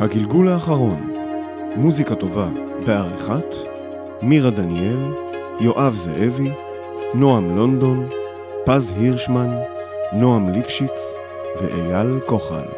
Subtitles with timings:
[0.00, 1.12] הגלגול האחרון,
[1.76, 2.48] מוזיקה טובה
[2.86, 3.54] בעריכת
[4.22, 5.12] מירה דניאל,
[5.60, 6.50] יואב זאבי,
[7.14, 8.08] נועם לונדון,
[8.64, 9.50] פז הירשמן,
[10.12, 11.14] נועם ליפשיץ
[11.60, 12.77] ואייל כוחל.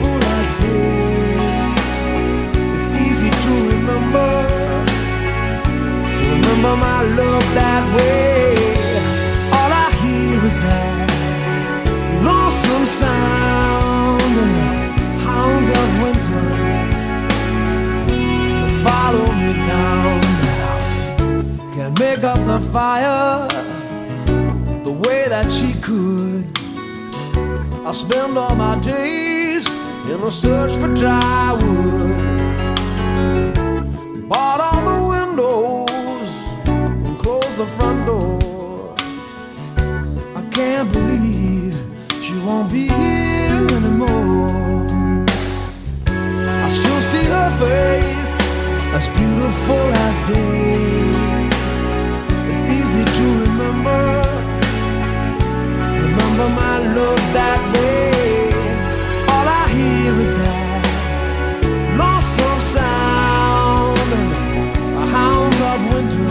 [6.61, 8.53] remember my love that way.
[9.57, 11.09] All I hear is that
[12.23, 14.69] lonesome sound and the
[15.25, 16.43] hounds of winter
[18.83, 20.21] follow me down
[21.73, 23.47] Can't make up the fire
[24.83, 26.45] the way that she could.
[27.87, 29.67] I spend all my days
[30.11, 32.01] in the search for dry wood.
[34.29, 35.80] Bought all the windows
[37.61, 38.95] the front door.
[40.35, 41.77] I can't believe
[42.23, 45.25] she won't be here anymore.
[46.65, 48.35] I still see her face
[48.97, 51.11] as beautiful as day
[52.49, 54.01] It's easy to remember.
[56.05, 58.49] Remember my love that way.
[59.33, 60.83] All I hear is that
[61.99, 64.09] lonesome sound
[64.97, 66.30] the hounds of winter.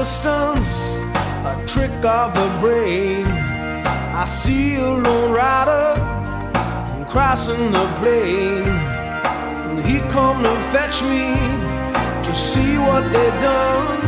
[0.00, 1.02] distance,
[1.52, 3.26] a trick of the brain.
[4.22, 5.88] I see a lone rider
[7.10, 8.62] crossing the plain.
[9.68, 11.26] And he come to fetch me
[12.26, 13.98] to see what they've done.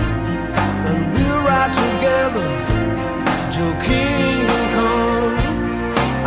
[0.89, 2.49] And we'll ride together
[3.53, 5.35] till kingdom come.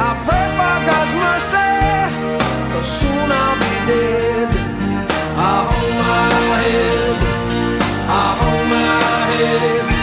[0.07, 1.73] I pray for God's mercy,
[2.71, 4.47] for soon I'll be dead.
[5.49, 7.34] I hold my head.
[8.07, 9.94] I hold my head.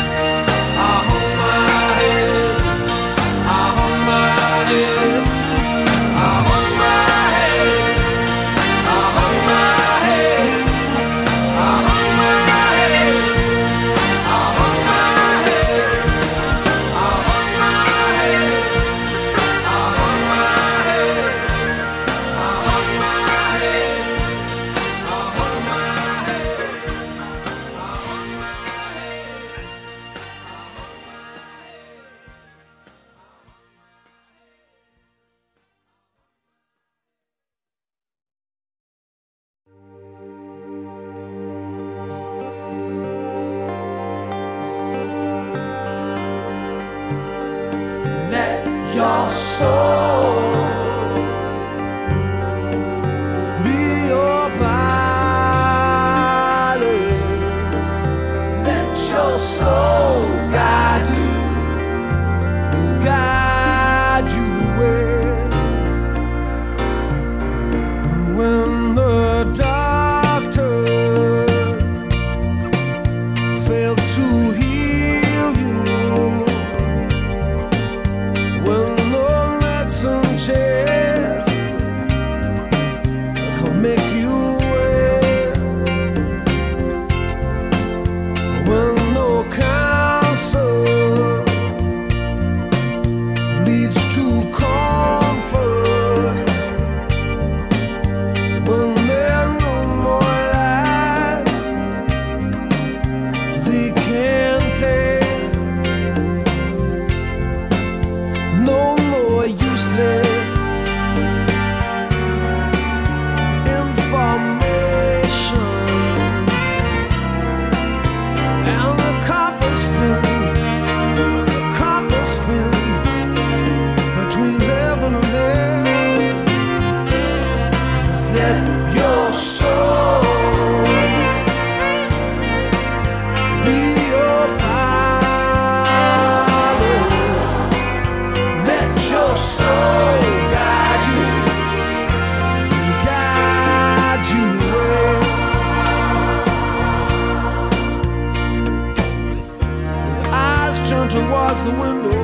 [151.65, 152.22] the window.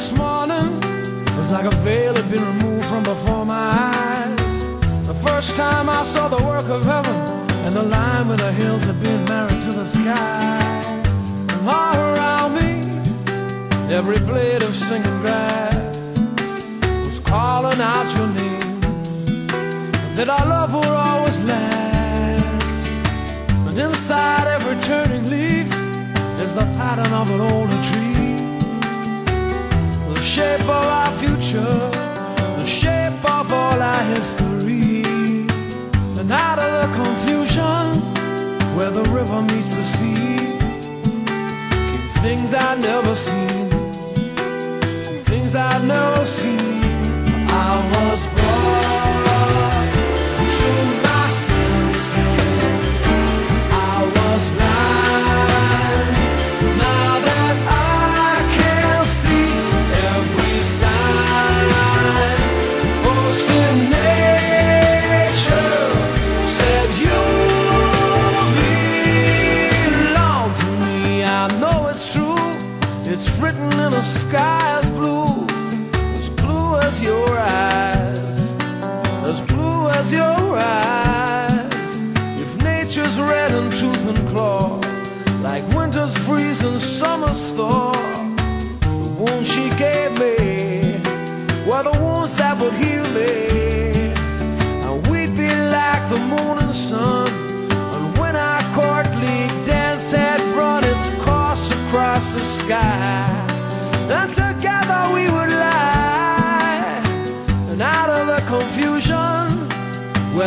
[0.00, 0.80] this morning
[1.36, 4.54] was like a veil had been removed from before my eyes.
[5.06, 7.16] The first time I saw the work of heaven
[7.64, 10.58] and the line where the hills had been married to the sky.
[11.52, 12.72] And all around me,
[13.94, 16.18] every blade of singing grass
[17.04, 18.80] was calling out your name.
[20.16, 22.86] That our love will always last.
[23.66, 25.68] but inside every turning leaf
[26.40, 27.99] is the pattern of an older tree
[30.22, 31.90] shape of our future,
[32.58, 35.02] the shape of all our history.
[36.18, 38.00] And out of the confusion,
[38.76, 40.36] where the river meets the sea,
[41.26, 43.70] came things I'd never seen,
[45.24, 46.82] things I'd never seen.
[47.48, 48.90] I was born
[51.04, 51.09] to.
[74.00, 75.46] the sky is blue,
[76.16, 78.52] as blue as your eyes,
[79.28, 81.74] as blue as your eyes.
[82.40, 84.80] If nature's red in tooth and claw,
[85.42, 87.92] like winter's freeze and summer's thaw,
[89.18, 89.89] won't she get?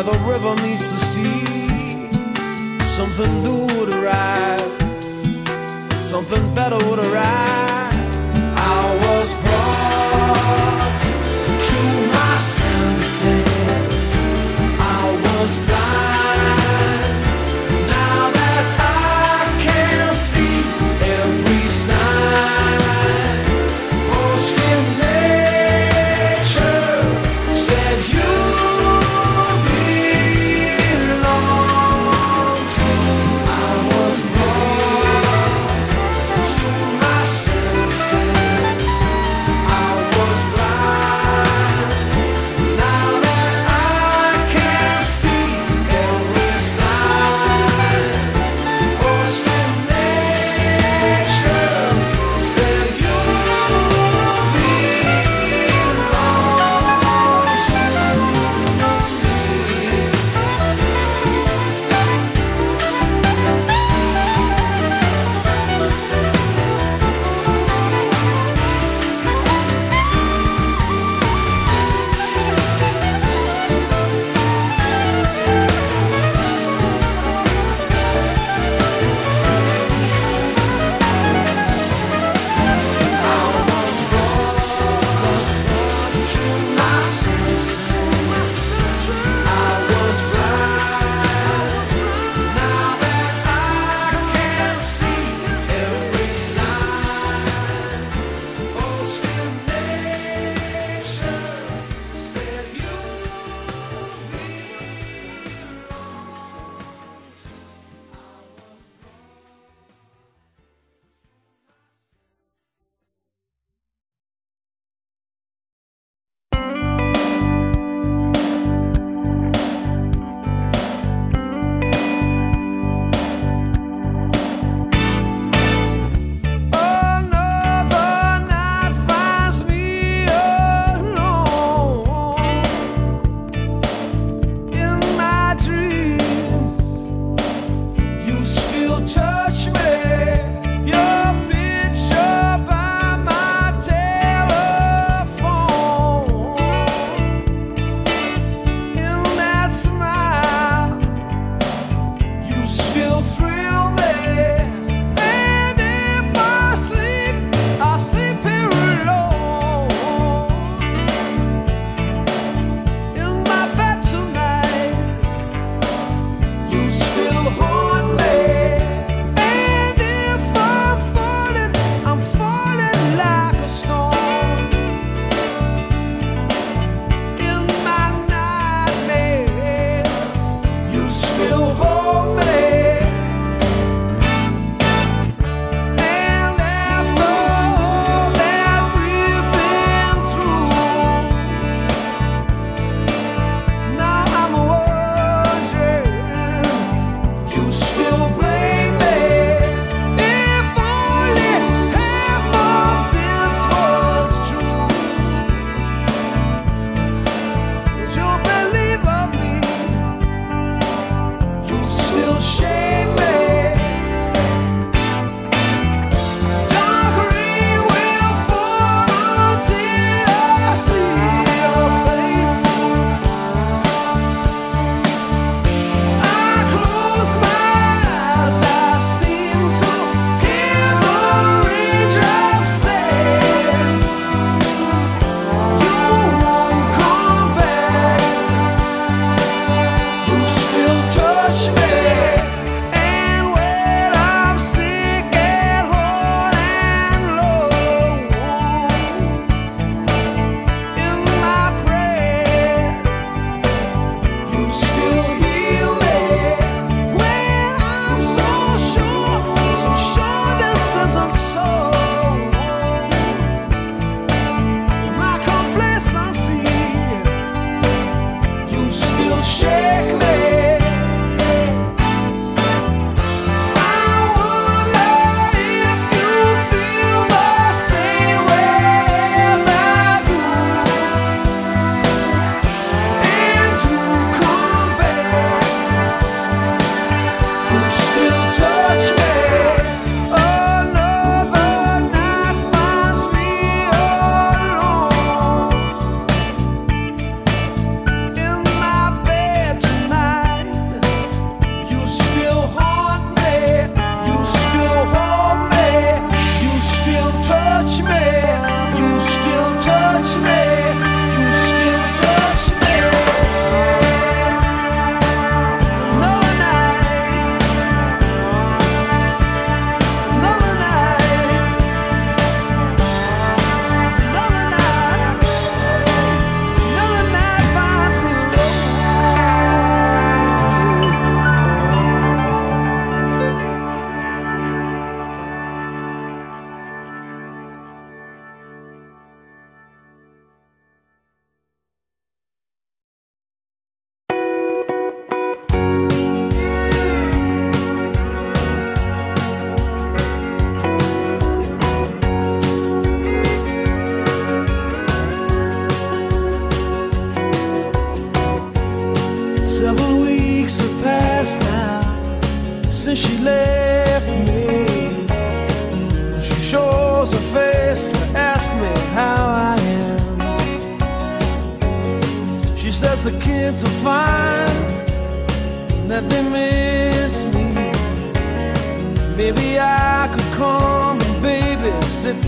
[0.03, 2.09] where the river meets the sea.
[2.85, 4.61] Something new would arrive,
[5.99, 7.72] something better would arrive.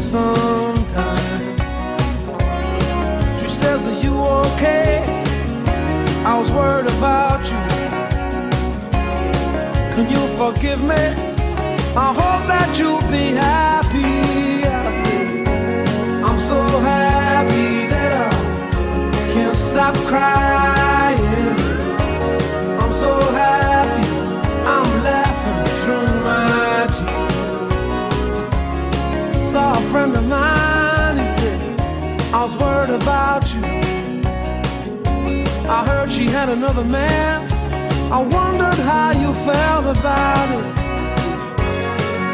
[0.06, 1.58] sometime.
[3.40, 4.16] She says, Are you
[4.46, 5.04] okay?
[6.24, 7.62] I was worried about you.
[9.96, 11.04] Can you forgive me?
[11.98, 14.68] I hope that you'll be happy.
[14.68, 15.44] I say,
[16.28, 20.75] I'm so happy that I can't stop crying.
[32.36, 33.62] I was worried about you.
[35.70, 37.50] I heard she had another man.
[38.12, 40.66] I wondered how you felt about it.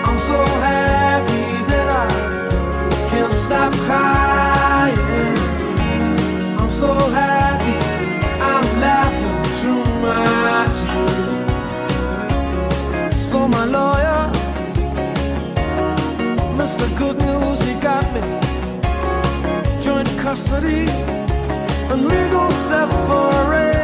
[0.07, 2.07] I'm so happy that I
[3.11, 5.37] can't stop crying.
[6.59, 7.77] I'm so happy
[8.53, 10.65] I'm laughing through my
[13.05, 13.21] tears.
[13.21, 14.31] So my lawyer,
[16.57, 16.87] Mr.
[16.97, 18.40] Good News, he got me
[20.21, 20.86] custody
[21.91, 23.80] and legal separation.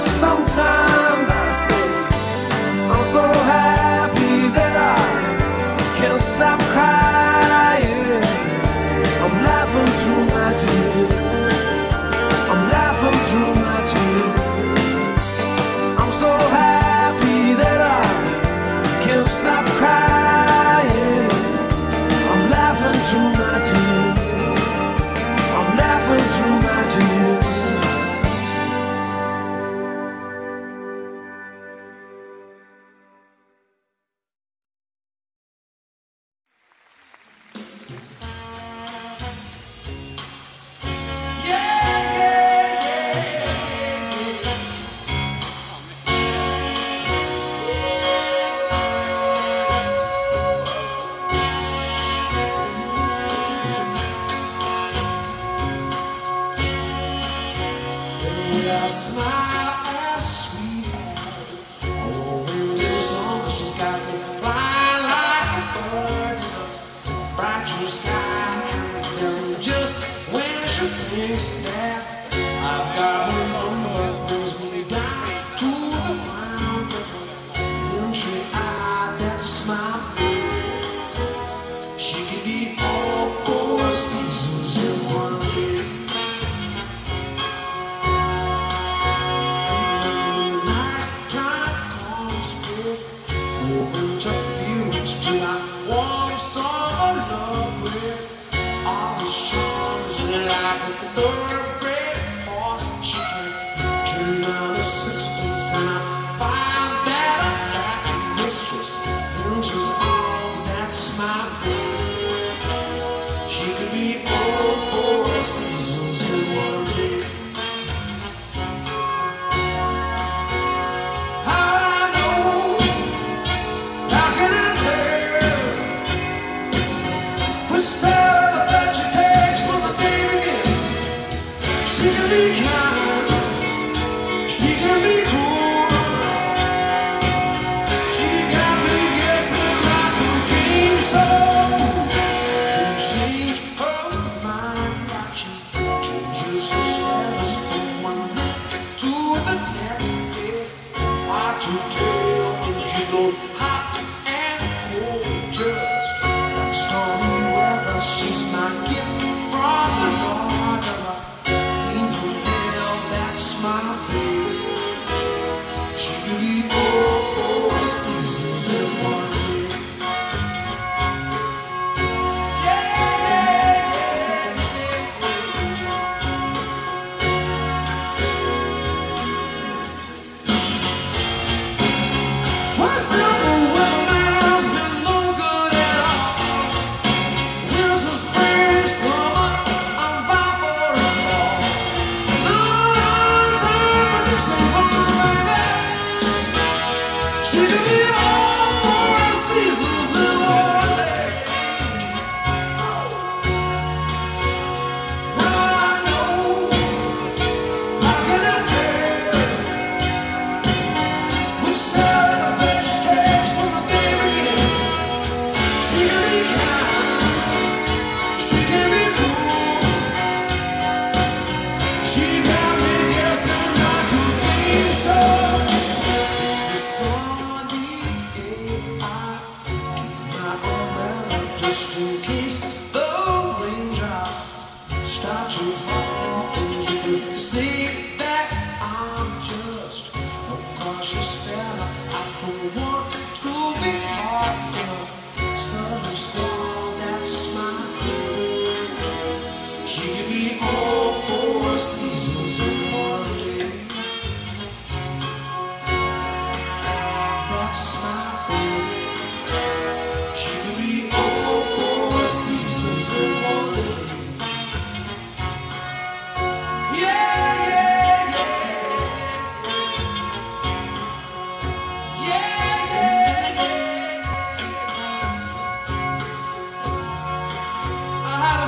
[0.00, 1.29] sometime.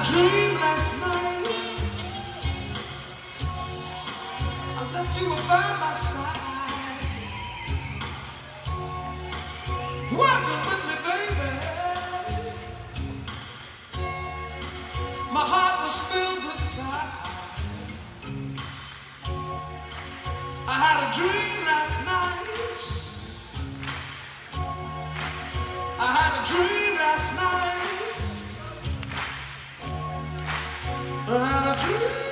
[0.05, 1.85] dreamed last night.
[4.65, 6.41] I left you by my side.
[10.13, 11.53] Walking with me, baby.
[15.33, 17.41] My heart was filled with pride.
[20.69, 22.49] I had a dream last night.
[25.99, 27.72] I had a dream last night.
[31.39, 32.32] had a dream.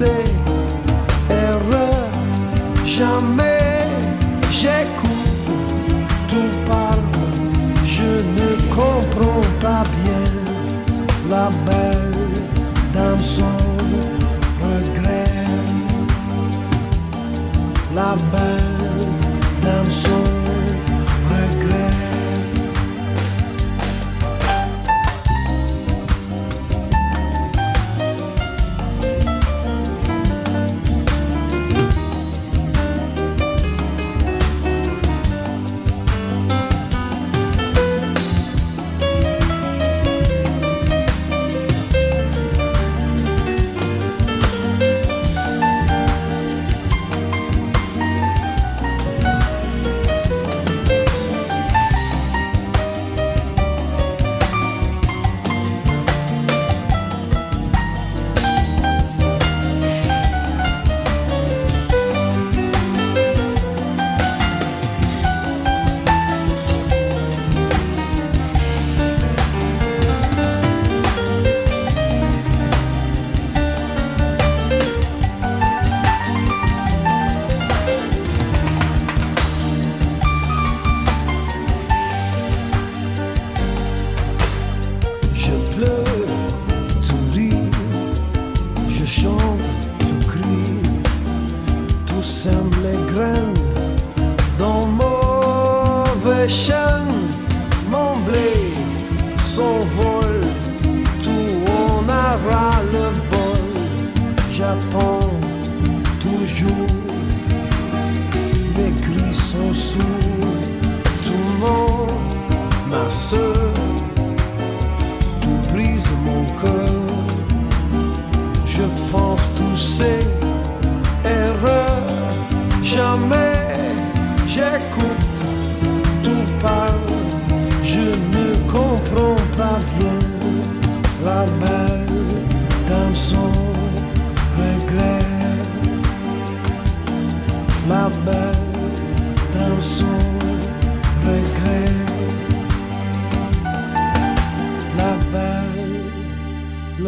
[0.00, 0.24] pensée,
[1.30, 2.08] erreur,
[2.86, 3.49] jamais.
[92.82, 93.54] les graines
[94.58, 96.79] d'un mauvais chien.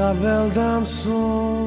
[0.02, 1.61] la belle dame soon.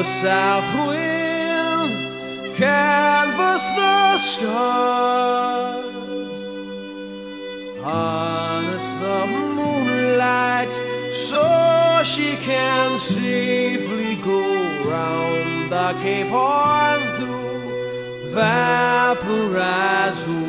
[0.00, 5.84] the south wind canvas the stars.
[7.82, 9.26] Harness the
[9.56, 10.72] moonlight
[11.12, 14.40] so she can safely go
[14.88, 17.26] round the cape horn to
[18.34, 20.39] Valparaiso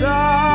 [0.00, 0.49] desire.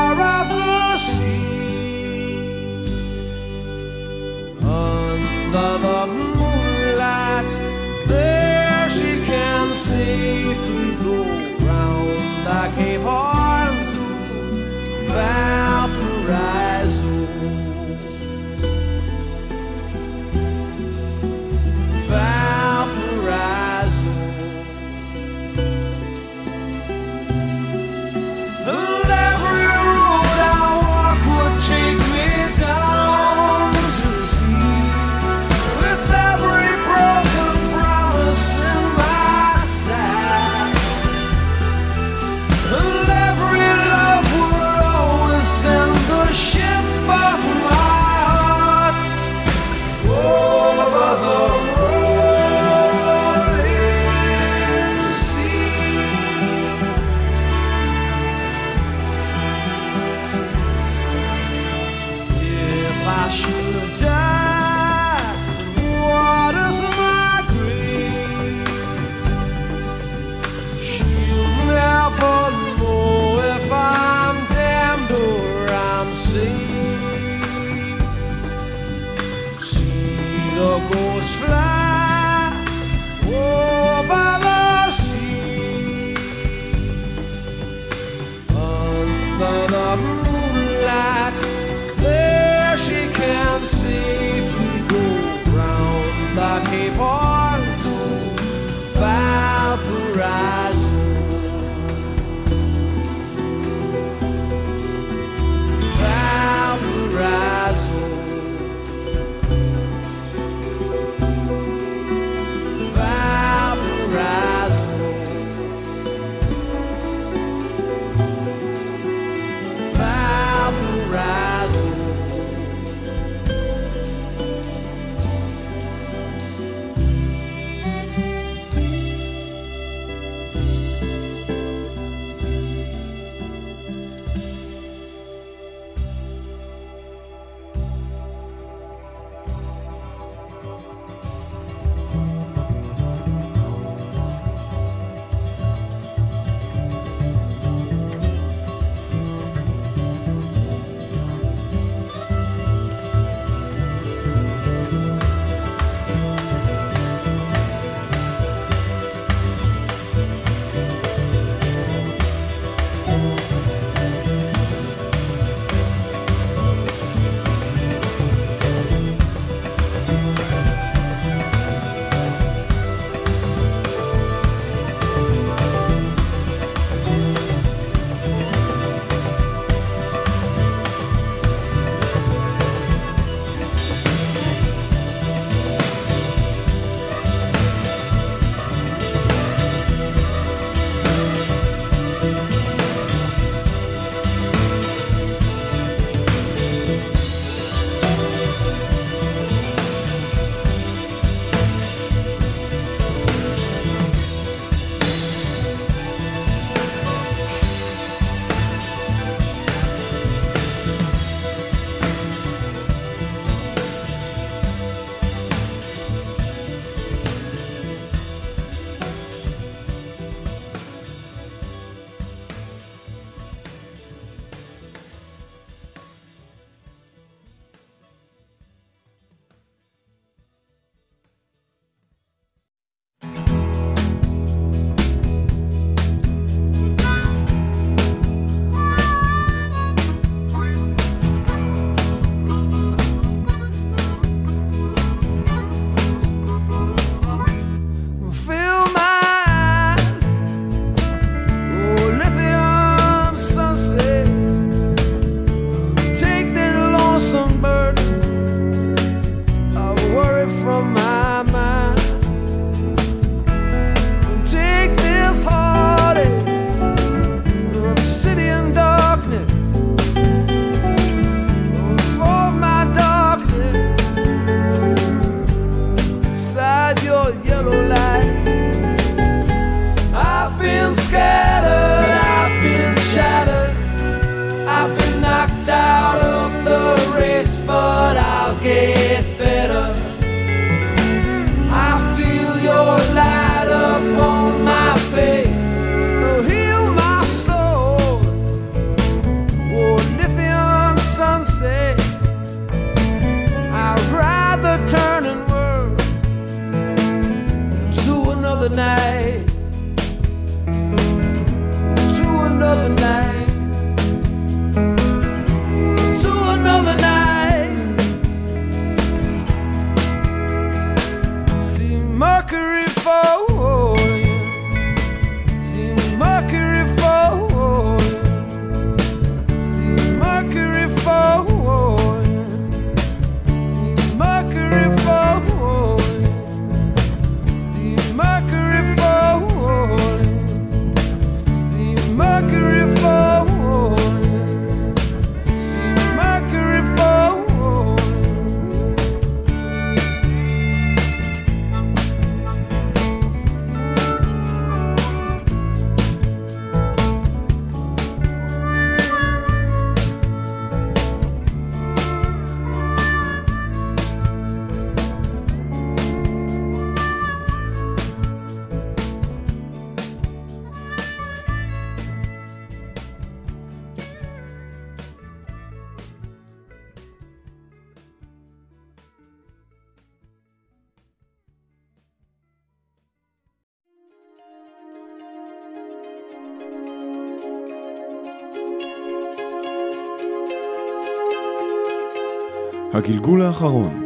[392.96, 394.06] הגלגול האחרון,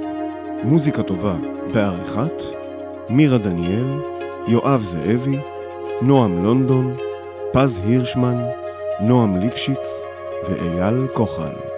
[0.63, 1.35] מוזיקה טובה
[1.73, 2.43] בעריכת
[3.09, 3.99] מירה דניאל,
[4.47, 5.39] יואב זאבי,
[6.01, 6.95] נועם לונדון,
[7.53, 8.43] פז הירשמן,
[9.01, 10.01] נועם ליפשיץ
[10.49, 11.68] ואייל כוחל.